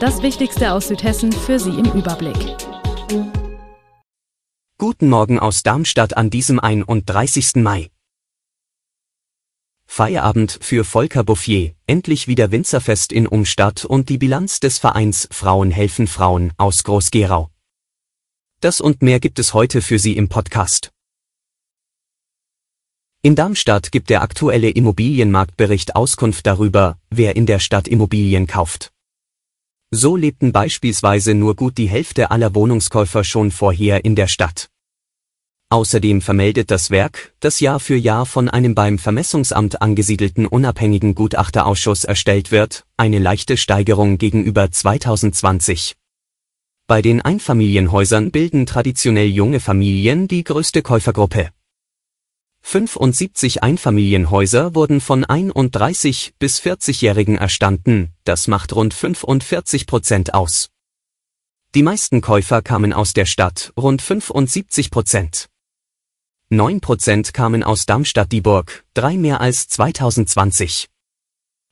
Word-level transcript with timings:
Das 0.00 0.22
Wichtigste 0.22 0.72
aus 0.74 0.86
Südhessen 0.86 1.32
für 1.32 1.58
Sie 1.58 1.70
im 1.70 1.86
Überblick. 1.86 2.36
Guten 4.78 5.08
Morgen 5.08 5.40
aus 5.40 5.64
Darmstadt 5.64 6.16
an 6.16 6.30
diesem 6.30 6.60
31. 6.60 7.56
Mai. 7.56 7.90
Feierabend 9.86 10.56
für 10.62 10.84
Volker 10.84 11.24
Bouffier, 11.24 11.74
endlich 11.88 12.28
wieder 12.28 12.52
Winzerfest 12.52 13.12
in 13.12 13.26
Umstadt 13.26 13.84
und 13.84 14.08
die 14.08 14.18
Bilanz 14.18 14.60
des 14.60 14.78
Vereins 14.78 15.26
Frauen 15.32 15.72
helfen 15.72 16.06
Frauen 16.06 16.52
aus 16.58 16.84
Groß-Gerau. 16.84 17.50
Das 18.60 18.80
und 18.80 19.02
mehr 19.02 19.18
gibt 19.18 19.40
es 19.40 19.52
heute 19.52 19.82
für 19.82 19.98
Sie 19.98 20.16
im 20.16 20.28
Podcast. 20.28 20.92
In 23.22 23.34
Darmstadt 23.34 23.90
gibt 23.90 24.10
der 24.10 24.22
aktuelle 24.22 24.70
Immobilienmarktbericht 24.70 25.96
Auskunft 25.96 26.46
darüber, 26.46 26.98
wer 27.10 27.34
in 27.34 27.46
der 27.46 27.58
Stadt 27.58 27.88
Immobilien 27.88 28.46
kauft. 28.46 28.92
So 29.90 30.16
lebten 30.16 30.52
beispielsweise 30.52 31.34
nur 31.34 31.56
gut 31.56 31.78
die 31.78 31.88
Hälfte 31.88 32.30
aller 32.30 32.54
Wohnungskäufer 32.54 33.24
schon 33.24 33.50
vorher 33.50 34.04
in 34.04 34.14
der 34.14 34.28
Stadt. 34.28 34.68
Außerdem 35.70 36.20
vermeldet 36.20 36.70
das 36.70 36.90
Werk, 36.90 37.34
das 37.40 37.60
Jahr 37.60 37.80
für 37.80 37.96
Jahr 37.96 38.26
von 38.26 38.50
einem 38.50 38.74
beim 38.74 38.98
Vermessungsamt 38.98 39.80
angesiedelten 39.80 40.46
unabhängigen 40.46 41.14
Gutachterausschuss 41.14 42.04
erstellt 42.04 42.50
wird, 42.50 42.84
eine 42.98 43.18
leichte 43.18 43.56
Steigerung 43.56 44.18
gegenüber 44.18 44.70
2020. 44.70 45.96
Bei 46.86 47.00
den 47.00 47.22
Einfamilienhäusern 47.22 48.30
bilden 48.30 48.66
traditionell 48.66 49.28
junge 49.28 49.60
Familien 49.60 50.28
die 50.28 50.44
größte 50.44 50.82
Käufergruppe. 50.82 51.50
75 52.70 53.62
Einfamilienhäuser 53.62 54.74
wurden 54.74 55.00
von 55.00 55.24
31 55.24 56.34
bis 56.38 56.60
40-Jährigen 56.60 57.38
erstanden, 57.38 58.12
das 58.24 58.46
macht 58.46 58.74
rund 58.74 58.92
45 58.92 59.86
Prozent 59.86 60.34
aus. 60.34 60.68
Die 61.74 61.82
meisten 61.82 62.20
Käufer 62.20 62.60
kamen 62.60 62.92
aus 62.92 63.14
der 63.14 63.24
Stadt, 63.24 63.72
rund 63.78 64.02
75 64.02 64.90
Prozent. 64.90 65.46
9 66.50 66.82
Prozent 66.82 67.32
kamen 67.32 67.62
aus 67.62 67.86
Darmstadt-Dieburg, 67.86 68.84
drei 68.92 69.16
mehr 69.16 69.40
als 69.40 69.68
2020. 69.68 70.90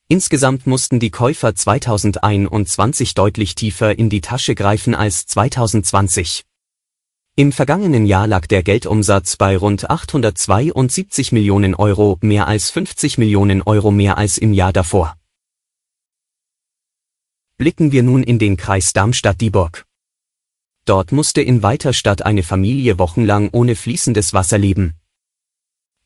Insgesamt 0.08 0.66
mussten 0.66 0.98
die 0.98 1.10
Käufer 1.10 1.55
2021 1.55 3.12
deutlich 3.12 3.55
tiefer 3.55 3.98
in 3.98 4.08
die 4.08 4.22
Tasche 4.22 4.55
greifen 4.55 4.94
als 4.94 5.27
2020. 5.27 6.47
Im 7.38 7.52
vergangenen 7.52 8.06
Jahr 8.06 8.26
lag 8.26 8.46
der 8.46 8.62
Geldumsatz 8.62 9.36
bei 9.36 9.58
rund 9.58 9.90
872 9.90 11.32
Millionen 11.32 11.74
Euro, 11.74 12.16
mehr 12.22 12.48
als 12.48 12.70
50 12.70 13.18
Millionen 13.18 13.60
Euro 13.60 13.90
mehr 13.90 14.16
als 14.16 14.38
im 14.38 14.54
Jahr 14.54 14.72
davor. 14.72 15.18
Blicken 17.58 17.92
wir 17.92 18.02
nun 18.02 18.22
in 18.22 18.38
den 18.38 18.56
Kreis 18.56 18.94
Darmstadt-Dieburg. 18.94 19.84
Dort 20.86 21.12
musste 21.12 21.42
in 21.42 21.62
Weiterstadt 21.62 22.22
eine 22.22 22.42
Familie 22.42 22.98
wochenlang 22.98 23.50
ohne 23.52 23.76
fließendes 23.76 24.32
Wasser 24.32 24.56
leben. 24.56 24.94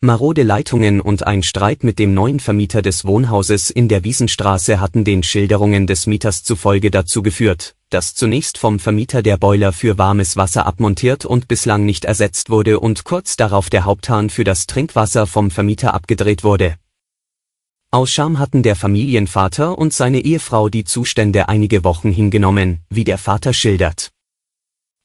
Marode 0.03 0.45
Leitungen 0.45 1.03
und 1.03 1.27
ein 1.27 1.43
Streit 1.43 1.85
mit 1.85 1.99
dem 1.99 2.15
neuen 2.15 2.41
Vermieter 2.41 2.81
des 2.81 3.05
Wohnhauses 3.05 3.69
in 3.69 3.87
der 3.87 4.03
Wiesenstraße 4.03 4.81
hatten 4.81 5.05
den 5.05 5.23
Schilderungen 5.23 5.87
des 5.87 6.07
Mieters 6.07 6.43
zufolge 6.43 6.91
dazu 6.91 7.21
geführt, 7.21 7.77
dass 7.91 8.15
zunächst 8.15 8.57
vom 8.57 8.79
Vermieter 8.79 9.23
der 9.23 9.37
Boiler 9.37 9.75
für 9.75 9.99
warmes 9.99 10.39
Wasser 10.39 10.65
abmontiert 10.65 11.27
und 11.27 11.49
bislang 11.49 11.85
nicht 11.85 12.07
ersetzt 12.07 12.49
wurde 12.49 12.81
und 12.81 13.05
kurz 13.05 13.37
darauf 13.37 13.69
der 13.69 13.85
Haupthahn 13.85 14.31
für 14.31 14.43
das 14.43 14.67
Trinkwasser 14.67 15.27
vom 15.27 15.51
Vermieter 15.51 15.93
abgedreht 15.93 16.45
wurde. 16.45 16.77
Aus 17.91 18.11
Scham 18.11 18.39
hatten 18.39 18.63
der 18.63 18.77
Familienvater 18.77 19.77
und 19.77 19.93
seine 19.93 20.21
Ehefrau 20.21 20.71
die 20.71 20.85
Zustände 20.85 21.51
einige 21.51 21.85
Wochen 21.85 22.11
hingenommen, 22.11 22.81
wie 22.89 23.05
der 23.05 23.19
Vater 23.19 23.53
schildert. 23.53 24.13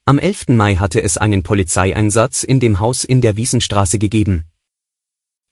Am 0.05 0.19
11. 0.19 0.49
Mai 0.55 0.77
hatte 0.77 1.03
es 1.03 1.17
einen 1.17 1.43
Polizeieinsatz 1.43 2.43
in 2.43 2.61
dem 2.61 2.79
Haus 2.79 3.03
in 3.03 3.19
der 3.19 3.35
Wiesenstraße 3.35 3.99
gegeben. 3.99 4.45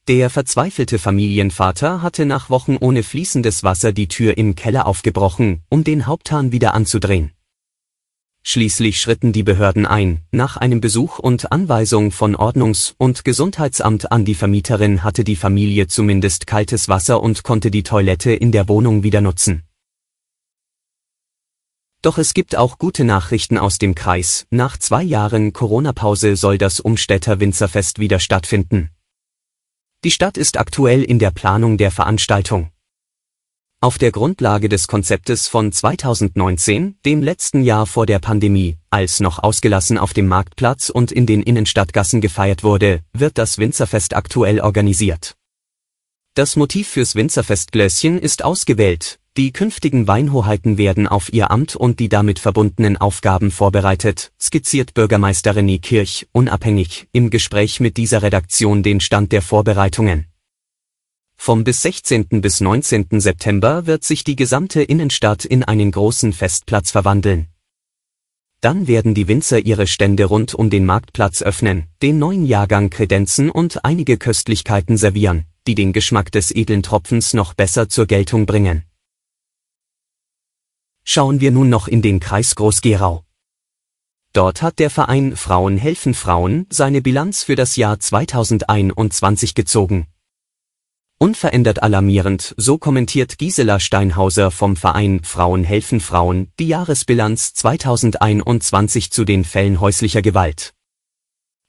Der 0.10 0.30
verzweifelte 0.30 1.00
Familienvater 1.00 2.02
hatte 2.02 2.26
nach 2.26 2.50
Wochen 2.50 2.76
ohne 2.76 3.04
fließendes 3.04 3.64
Wasser 3.64 3.94
die 3.94 4.10
Tür 4.10 4.38
im 4.38 4.54
Keller 4.54 4.86
aufgebrochen, 4.86 5.64
um 5.70 5.86
den 5.86 6.08
Haupthahn 6.08 6.52
wieder 6.52 6.74
anzudrehen. 6.74 7.32
Schließlich 8.46 9.00
schritten 9.00 9.32
die 9.32 9.44
Behörden 9.44 9.86
ein, 9.86 10.24
nach 10.32 10.58
einem 10.58 10.82
Besuch 10.82 11.20
und 11.20 11.54
Anweisung 11.54 12.12
von 12.12 12.36
Ordnungs- 12.36 12.96
und 12.98 13.24
Gesundheitsamt 13.24 14.12
an 14.12 14.26
die 14.26 14.36
Vermieterin 14.36 15.06
hatte 15.06 15.24
die 15.24 15.38
Familie 15.38 15.88
zumindest 15.88 16.48
kaltes 16.48 16.90
Wasser 16.90 17.24
und 17.24 17.44
konnte 17.44 17.72
die 17.72 17.84
Toilette 17.84 18.34
in 18.34 18.52
der 18.52 18.68
Wohnung 18.68 19.04
wieder 19.04 19.22
nutzen. 19.22 19.64
Doch 22.02 22.18
es 22.18 22.34
gibt 22.34 22.58
auch 22.58 22.78
gute 22.78 23.06
Nachrichten 23.06 23.58
aus 23.58 23.78
dem 23.78 23.96
Kreis, 23.96 24.48
nach 24.50 24.76
zwei 24.76 25.02
Jahren 25.02 25.54
Corona-Pause 25.54 26.36
soll 26.36 26.58
das 26.58 26.82
Umstädter 26.82 27.40
Winzerfest 27.40 28.00
wieder 28.00 28.20
stattfinden. 28.20 28.90
Die 30.04 30.12
Stadt 30.12 30.38
ist 30.38 30.58
aktuell 30.58 31.02
in 31.02 31.18
der 31.18 31.32
Planung 31.32 31.78
der 31.78 31.90
Veranstaltung. 31.90 32.70
Auf 33.80 33.98
der 33.98 34.12
Grundlage 34.12 34.68
des 34.68 34.90
Konzeptes 34.90 35.48
von 35.48 35.72
2019, 35.72 36.98
dem 37.06 37.22
letzten 37.24 37.64
Jahr 37.64 37.86
vor 37.86 38.06
der 38.06 38.20
Pandemie, 38.20 38.78
als 38.90 39.22
noch 39.22 39.40
ausgelassen 39.40 39.98
auf 39.98 40.14
dem 40.14 40.28
Marktplatz 40.28 40.90
und 40.90 41.14
in 41.14 41.26
den 41.26 41.42
Innenstadtgassen 41.42 42.20
gefeiert 42.20 42.64
wurde, 42.66 43.00
wird 43.14 43.38
das 43.38 43.60
Winzerfest 43.60 44.14
aktuell 44.14 44.60
organisiert. 44.60 45.36
Das 46.34 46.58
Motiv 46.58 46.90
fürs 46.90 47.16
Winzerfestgläschen 47.16 48.20
ist 48.20 48.44
ausgewählt, 48.44 49.20
die 49.36 49.52
künftigen 49.52 50.08
Weinhoheiten 50.08 50.78
werden 50.78 51.08
auf 51.08 51.34
ihr 51.34 51.50
Amt 51.50 51.76
und 51.76 52.00
die 52.00 52.08
damit 52.08 52.38
verbundenen 52.38 52.98
Aufgaben 52.98 53.50
vorbereitet, 53.50 54.32
skizziert 54.40 54.94
Bürgermeister 54.94 55.56
René 55.56 55.82
Kirch, 55.82 56.28
unabhängig, 56.34 57.08
im 57.14 57.32
Gespräch 57.32 57.80
mit 57.80 57.98
dieser 57.98 58.22
Redaktion 58.22 58.84
den 58.84 59.00
Stand 59.00 59.32
der 59.32 59.42
Vorbereitungen. 59.42 60.28
Vom 61.36 61.64
bis 61.64 61.82
16. 61.82 62.42
bis 62.42 62.62
19. 62.62 63.20
September 63.20 63.88
wird 63.88 64.04
sich 64.04 64.24
die 64.24 64.36
gesamte 64.36 64.84
Innenstadt 64.84 65.46
in 65.46 65.64
einen 65.64 65.92
großen 65.92 66.32
Festplatz 66.32 66.92
verwandeln. 66.92 67.48
Dann 68.62 68.88
werden 68.88 69.16
die 69.16 69.28
Winzer 69.28 69.60
ihre 69.60 69.88
Stände 69.88 70.26
rund 70.26 70.54
um 70.54 70.70
den 70.70 70.86
Marktplatz 70.86 71.42
öffnen, 71.42 71.88
den 72.04 72.20
neuen 72.20 72.46
Jahrgang 72.46 72.92
kredenzen 72.92 73.50
und 73.50 73.84
einige 73.84 74.18
Köstlichkeiten 74.18 74.96
servieren, 74.96 75.46
die 75.66 75.74
den 75.76 75.92
Geschmack 75.92 76.32
des 76.32 76.52
edlen 76.52 76.84
Tropfens 76.84 77.34
noch 77.34 77.56
besser 77.56 77.90
zur 77.90 78.06
Geltung 78.06 78.46
bringen. 78.46 78.84
Schauen 81.06 81.42
wir 81.42 81.52
nun 81.52 81.70
noch 81.70 81.88
in 81.88 82.02
den 82.02 82.20
Kreis 82.20 82.56
Groß-Gerau. 82.56 83.24
Dort 84.34 84.62
hat 84.62 84.80
der 84.80 84.90
Verein 84.90 85.36
Frauen 85.36 85.78
helfen 85.78 86.14
Frauen 86.14 86.66
seine 86.70 87.02
Bilanz 87.02 87.44
für 87.44 87.56
das 87.56 87.76
Jahr 87.76 88.00
2021 88.00 89.54
gezogen. 89.54 90.08
Unverändert 91.20 91.84
alarmierend, 91.84 92.56
so 92.58 92.78
kommentiert 92.78 93.38
Gisela 93.38 93.80
Steinhauser 93.80 94.50
vom 94.50 94.76
Verein 94.76 95.22
Frauen 95.24 95.64
helfen 95.64 96.00
Frauen 96.00 96.52
die 96.60 96.68
Jahresbilanz 96.68 97.54
2021 97.54 99.12
zu 99.12 99.24
den 99.24 99.44
Fällen 99.44 99.80
häuslicher 99.80 100.22
Gewalt. 100.22 100.74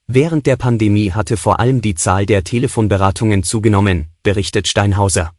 Während 0.07 0.45
der 0.45 0.55
Pandemie 0.55 1.11
hatte 1.11 1.37
vor 1.37 1.59
allem 1.59 1.81
die 1.81 1.95
Zahl 1.95 2.25
der 2.25 2.43
Telefonberatungen 2.43 3.43
zugenommen, 3.43 4.07
berichtet 4.23 4.67
Steinhauser. 4.67 5.31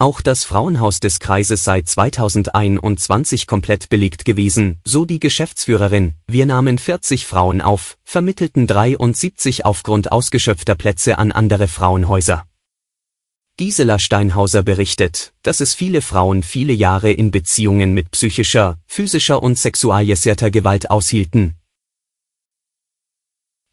Auch 0.00 0.20
das 0.20 0.44
Frauenhaus 0.44 1.00
des 1.00 1.18
Kreises 1.18 1.64
sei 1.64 1.82
2021 1.82 3.48
komplett 3.48 3.88
belegt 3.88 4.24
gewesen, 4.24 4.78
so 4.84 5.04
die 5.04 5.18
Geschäftsführerin. 5.18 6.14
Wir 6.28 6.46
nahmen 6.46 6.78
40 6.78 7.26
Frauen 7.26 7.60
auf, 7.60 7.98
vermittelten 8.04 8.68
73 8.68 9.64
aufgrund 9.64 10.12
ausgeschöpfter 10.12 10.76
Plätze 10.76 11.18
an 11.18 11.32
andere 11.32 11.66
Frauenhäuser. 11.66 12.46
Gisela 13.56 13.98
Steinhauser 13.98 14.62
berichtet, 14.62 15.32
dass 15.42 15.58
es 15.58 15.74
viele 15.74 16.00
Frauen 16.00 16.44
viele 16.44 16.72
Jahre 16.72 17.10
in 17.10 17.32
Beziehungen 17.32 17.92
mit 17.92 18.12
psychischer, 18.12 18.78
physischer 18.86 19.42
und 19.42 19.58
sexualisierter 19.58 20.52
Gewalt 20.52 20.92
aushielten. 20.92 21.56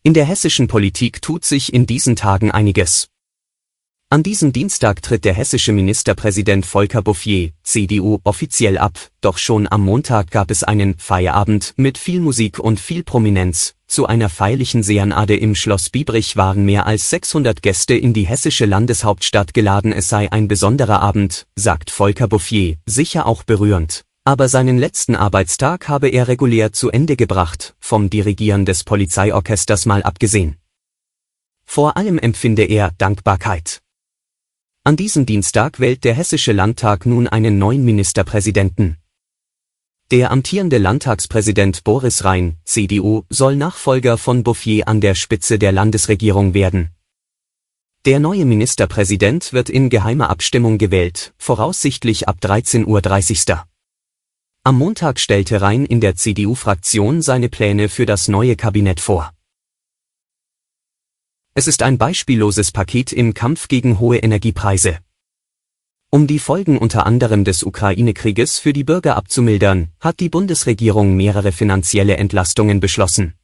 In 0.02 0.16
der 0.16 0.26
hessischen 0.26 0.68
Politik 0.68 1.22
tut 1.22 1.46
sich 1.46 1.72
in 1.72 1.86
diesen 1.86 2.16
Tagen 2.16 2.50
einiges. 2.50 3.10
An 4.12 4.22
diesem 4.22 4.54
Dienstag 4.54 5.02
tritt 5.02 5.26
der 5.26 5.34
hessische 5.34 5.72
Ministerpräsident 5.72 6.64
Volker 6.68 7.02
Bouffier, 7.02 7.50
CDU, 7.64 8.20
offiziell 8.24 8.78
ab, 8.78 9.00
doch 9.20 9.40
schon 9.40 9.68
am 9.70 9.84
Montag 9.84 10.30
gab 10.30 10.52
es 10.52 10.64
einen 10.64 10.96
Feierabend 11.00 11.74
mit 11.76 11.98
viel 11.98 12.20
Musik 12.20 12.60
und 12.60 12.80
viel 12.80 13.04
Prominenz. 13.04 13.74
Zu 13.88 14.06
einer 14.06 14.30
feierlichen 14.30 14.84
Seanade 14.84 15.36
im 15.36 15.56
Schloss 15.56 15.90
Biebrich 15.90 16.38
waren 16.38 16.66
mehr 16.66 16.86
als 16.86 17.10
600 17.10 17.64
Gäste 17.64 17.96
in 17.96 18.14
die 18.14 18.28
hessische 18.28 18.68
Landeshauptstadt 18.68 19.56
geladen. 19.56 19.92
Es 19.92 20.08
sei 20.08 20.32
ein 20.32 20.48
besonderer 20.48 21.02
Abend, 21.02 21.48
sagt 21.56 21.90
Volker 21.90 22.28
Bouffier, 22.28 22.76
sicher 22.86 23.26
auch 23.26 23.42
berührend. 23.42 24.04
Aber 24.24 24.50
seinen 24.50 24.78
letzten 24.78 25.16
Arbeitstag 25.16 25.88
habe 25.88 26.10
er 26.10 26.28
regulär 26.28 26.72
zu 26.72 26.92
Ende 26.92 27.16
gebracht, 27.16 27.76
vom 27.80 28.12
Dirigieren 28.12 28.66
des 28.66 28.84
Polizeiorchesters 28.84 29.88
mal 29.88 30.04
abgesehen. 30.04 30.58
Vor 31.66 31.98
allem 31.98 32.20
empfinde 32.20 32.64
er 32.64 32.92
Dankbarkeit. 33.00 33.82
An 34.88 34.98
diesem 34.98 35.26
Dienstag 35.26 35.80
wählt 35.80 36.04
der 36.04 36.14
Hessische 36.14 36.52
Landtag 36.52 37.08
nun 37.08 37.28
einen 37.28 37.58
neuen 37.58 37.84
Ministerpräsidenten. 37.84 38.98
Der 40.12 40.30
amtierende 40.30 40.78
Landtagspräsident 40.78 41.84
Boris 41.84 42.24
Rhein, 42.24 42.58
CDU, 42.66 43.24
soll 43.32 43.56
Nachfolger 43.56 44.20
von 44.20 44.44
Bouffier 44.44 44.88
an 44.88 45.02
der 45.02 45.16
Spitze 45.16 45.58
der 45.58 45.72
Landesregierung 45.72 46.54
werden. 46.54 46.92
Der 48.06 48.20
neue 48.20 48.46
Ministerpräsident 48.46 49.54
wird 49.54 49.72
in 49.72 49.90
geheimer 49.90 50.30
Abstimmung 50.30 50.78
gewählt, 50.78 51.34
voraussichtlich 51.40 52.28
ab 52.28 52.38
13.30 52.44 52.86
Uhr. 53.50 53.66
Am 54.64 54.78
Montag 54.78 55.20
stellte 55.20 55.62
Rhein 55.62 55.88
in 55.88 56.00
der 56.00 56.16
CDU-Fraktion 56.16 57.24
seine 57.24 57.50
Pläne 57.50 57.90
für 57.90 58.06
das 58.06 58.28
neue 58.28 58.56
Kabinett 58.56 59.00
vor. 59.00 59.35
Es 61.58 61.68
ist 61.68 61.84
ein 61.84 61.98
beispielloses 61.98 62.74
Paket 62.74 63.14
im 63.14 63.34
Kampf 63.34 63.70
gegen 63.70 63.98
hohe 63.98 64.18
Energiepreise. 64.18 64.98
Um 66.12 66.28
die 66.28 66.40
Folgen 66.40 66.78
unter 66.78 67.06
anderem 67.06 67.46
des 67.46 67.64
Ukraine-Krieges 67.64 68.60
für 68.60 68.74
die 68.74 68.84
Bürger 68.84 69.16
abzumildern, 69.16 69.88
hat 70.02 70.20
die 70.20 70.28
Bundesregierung 70.28 71.16
mehrere 71.16 71.54
finanzielle 71.54 72.18
Entlastungen 72.18 72.82
beschlossen. 72.82 73.36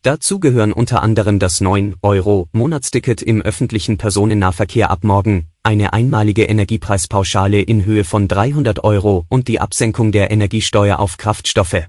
Dazu 0.00 0.40
gehören 0.40 0.72
unter 0.72 1.02
anderem 1.02 1.38
das 1.38 1.60
9-Euro-Monatsticket 1.60 3.20
im 3.20 3.42
öffentlichen 3.42 3.98
Personennahverkehr 3.98 4.90
ab 4.90 5.04
morgen, 5.04 5.48
eine 5.62 5.92
einmalige 5.92 6.44
Energiepreispauschale 6.44 7.60
in 7.60 7.84
Höhe 7.84 8.04
von 8.04 8.26
300 8.26 8.84
Euro 8.84 9.26
und 9.28 9.48
die 9.48 9.60
Absenkung 9.60 10.12
der 10.12 10.30
Energiesteuer 10.30 10.98
auf 10.98 11.18
Kraftstoffe. 11.18 11.88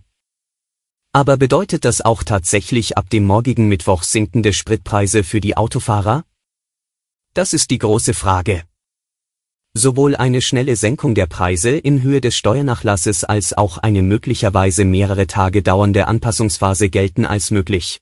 Aber 1.15 1.37
bedeutet 1.37 1.85
das 1.85 2.01
auch 2.01 2.23
tatsächlich 2.23 2.97
ab 2.97 3.07
dem 3.07 3.25
morgigen 3.25 3.67
Mittwoch 3.67 4.01
sinkende 4.01 4.51
Spritpreise 4.51 5.23
für 5.23 5.39
die 5.39 5.55
Autofahrer? 5.55 6.25
Das 7.35 7.53
ist 7.53 7.69
die 7.69 7.77
große 7.77 8.15
Frage. 8.15 8.63
Sowohl 9.75 10.15
eine 10.15 10.41
schnelle 10.41 10.75
Senkung 10.75 11.13
der 11.13 11.27
Preise 11.27 11.69
in 11.69 12.01
Höhe 12.01 12.19
des 12.19 12.35
Steuernachlasses 12.35 13.25
als 13.25 13.53
auch 13.53 13.77
eine 13.77 14.01
möglicherweise 14.01 14.85
mehrere 14.85 15.27
Tage 15.27 15.61
dauernde 15.61 16.07
Anpassungsphase 16.07 16.89
gelten 16.89 17.27
als 17.27 17.51
möglich. 17.51 18.01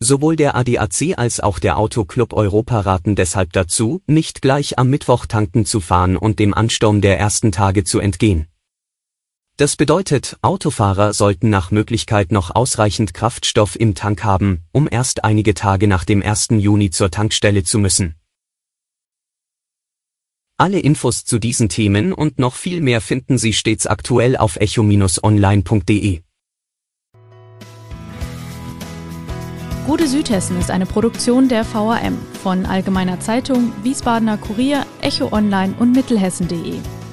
Sowohl 0.00 0.34
der 0.34 0.56
ADAC 0.56 1.16
als 1.16 1.38
auch 1.38 1.60
der 1.60 1.78
Autoclub 1.78 2.32
Europa 2.32 2.80
raten 2.80 3.14
deshalb 3.14 3.52
dazu, 3.52 4.02
nicht 4.08 4.42
gleich 4.42 4.80
am 4.80 4.90
Mittwoch 4.90 5.26
tanken 5.26 5.64
zu 5.64 5.78
fahren 5.78 6.16
und 6.16 6.40
dem 6.40 6.54
Ansturm 6.54 7.02
der 7.02 7.20
ersten 7.20 7.52
Tage 7.52 7.84
zu 7.84 8.00
entgehen. 8.00 8.49
Das 9.60 9.76
bedeutet, 9.76 10.38
Autofahrer 10.40 11.12
sollten 11.12 11.50
nach 11.50 11.70
Möglichkeit 11.70 12.32
noch 12.32 12.54
ausreichend 12.54 13.12
Kraftstoff 13.12 13.78
im 13.78 13.94
Tank 13.94 14.24
haben, 14.24 14.62
um 14.72 14.88
erst 14.90 15.22
einige 15.22 15.52
Tage 15.52 15.86
nach 15.86 16.06
dem 16.06 16.22
1. 16.22 16.48
Juni 16.52 16.88
zur 16.88 17.10
Tankstelle 17.10 17.62
zu 17.62 17.78
müssen. 17.78 18.14
Alle 20.56 20.78
Infos 20.80 21.26
zu 21.26 21.38
diesen 21.38 21.68
Themen 21.68 22.14
und 22.14 22.38
noch 22.38 22.54
viel 22.54 22.80
mehr 22.80 23.02
finden 23.02 23.36
Sie 23.36 23.52
stets 23.52 23.86
aktuell 23.86 24.38
auf 24.38 24.56
echo-online.de. 24.56 26.22
Gute 29.86 30.08
Südhessen 30.08 30.58
ist 30.58 30.70
eine 30.70 30.86
Produktion 30.86 31.50
der 31.50 31.66
VRM 31.66 32.16
von 32.42 32.64
Allgemeiner 32.64 33.20
Zeitung, 33.20 33.74
Wiesbadener 33.82 34.38
Kurier, 34.38 34.86
Echo 35.02 35.30
Online 35.34 35.74
und 35.78 35.92
Mittelhessen.de. 35.92 36.78